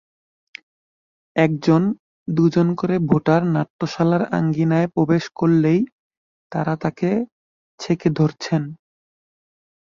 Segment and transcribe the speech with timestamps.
[1.35, 1.81] একজন,
[2.27, 5.79] দুজন করে ভোটার নাট্যশালার আঙিনায় প্রবেশ করলেই
[6.51, 7.11] তাঁরা তাঁকে
[7.79, 8.63] ছেঁকে ধরছেন।